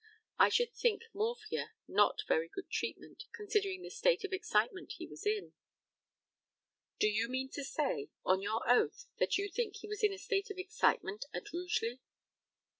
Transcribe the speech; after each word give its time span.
I 0.39 0.49
should 0.49 0.73
think 0.73 1.03
morphia 1.13 1.73
not 1.87 2.23
very 2.27 2.49
good 2.49 2.71
treatment, 2.71 3.25
considering 3.35 3.83
the 3.83 3.91
state 3.91 4.23
of 4.25 4.33
excitement 4.33 4.93
he 4.97 5.05
was 5.05 5.27
in. 5.27 5.53
Do 6.99 7.07
you 7.07 7.29
mean 7.29 7.51
to 7.51 7.63
say, 7.63 8.09
on 8.25 8.41
your 8.41 8.67
oath, 8.67 9.05
that 9.19 9.37
you 9.37 9.47
think 9.47 9.75
he 9.75 9.87
was 9.87 10.01
in 10.03 10.11
a 10.11 10.17
state 10.17 10.49
of 10.49 10.57
excitement 10.57 11.25
at 11.35 11.53
Rugeley? 11.53 11.99